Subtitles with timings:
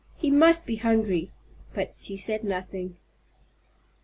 [0.15, 1.31] "He must be hungry."
[1.75, 2.97] But she said nothing.